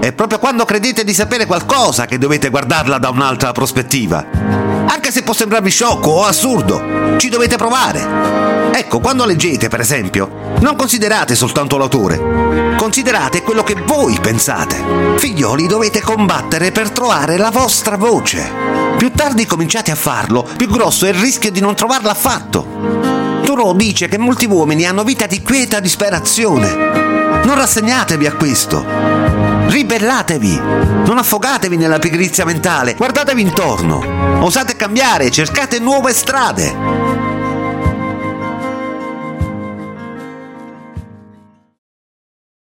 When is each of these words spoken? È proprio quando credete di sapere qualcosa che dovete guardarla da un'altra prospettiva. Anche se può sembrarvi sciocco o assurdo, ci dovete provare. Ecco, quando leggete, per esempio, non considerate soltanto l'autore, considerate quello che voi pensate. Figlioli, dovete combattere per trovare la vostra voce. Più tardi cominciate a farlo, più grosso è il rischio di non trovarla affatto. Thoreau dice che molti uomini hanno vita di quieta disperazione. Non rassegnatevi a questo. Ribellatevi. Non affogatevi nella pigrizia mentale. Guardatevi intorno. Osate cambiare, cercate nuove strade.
È 0.00 0.12
proprio 0.12 0.38
quando 0.38 0.64
credete 0.64 1.04
di 1.04 1.12
sapere 1.12 1.44
qualcosa 1.44 2.06
che 2.06 2.16
dovete 2.16 2.48
guardarla 2.48 2.96
da 2.96 3.10
un'altra 3.10 3.52
prospettiva. 3.52 4.24
Anche 4.86 5.12
se 5.12 5.22
può 5.22 5.34
sembrarvi 5.34 5.68
sciocco 5.68 6.08
o 6.08 6.24
assurdo, 6.24 7.16
ci 7.18 7.28
dovete 7.28 7.56
provare. 7.56 8.70
Ecco, 8.72 9.00
quando 9.00 9.26
leggete, 9.26 9.68
per 9.68 9.80
esempio, 9.80 10.56
non 10.60 10.74
considerate 10.74 11.34
soltanto 11.34 11.76
l'autore, 11.76 12.74
considerate 12.78 13.42
quello 13.42 13.62
che 13.62 13.74
voi 13.74 14.18
pensate. 14.18 14.82
Figlioli, 15.16 15.66
dovete 15.66 16.00
combattere 16.00 16.72
per 16.72 16.88
trovare 16.90 17.36
la 17.36 17.50
vostra 17.50 17.98
voce. 17.98 18.50
Più 18.96 19.12
tardi 19.12 19.44
cominciate 19.44 19.90
a 19.90 19.96
farlo, 19.96 20.48
più 20.56 20.68
grosso 20.68 21.04
è 21.04 21.10
il 21.10 21.16
rischio 21.16 21.50
di 21.50 21.60
non 21.60 21.74
trovarla 21.74 22.12
affatto. 22.12 22.66
Thoreau 23.44 23.74
dice 23.74 24.08
che 24.08 24.16
molti 24.16 24.46
uomini 24.46 24.86
hanno 24.86 25.04
vita 25.04 25.26
di 25.26 25.42
quieta 25.42 25.78
disperazione. 25.78 26.72
Non 27.44 27.54
rassegnatevi 27.54 28.26
a 28.26 28.32
questo. 28.32 29.59
Ribellatevi. 29.70 30.56
Non 30.56 31.18
affogatevi 31.18 31.76
nella 31.76 32.00
pigrizia 32.00 32.44
mentale. 32.44 32.96
Guardatevi 32.96 33.40
intorno. 33.40 34.02
Osate 34.44 34.74
cambiare, 34.74 35.30
cercate 35.30 35.78
nuove 35.78 36.12
strade. 36.12 36.99